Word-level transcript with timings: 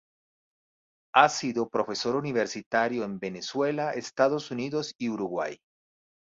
Ha 1.13 1.29
sido 1.29 1.69
profesor 1.69 2.15
universitario 2.15 3.03
en 3.03 3.19
Venezuela, 3.19 3.91
Estados 3.93 4.49
Unidos 4.49 4.95
y 4.97 5.09
Uruguay. 5.09 5.59